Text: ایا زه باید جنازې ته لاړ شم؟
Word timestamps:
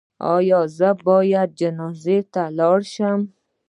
ایا 0.35 0.61
زه 0.77 0.89
باید 1.05 1.49
جنازې 1.59 2.17
ته 2.33 2.43
لاړ 2.57 2.79
شم؟ 2.93 3.19